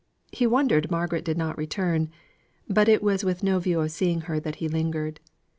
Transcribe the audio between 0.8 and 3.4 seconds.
Margaret did not return; but it was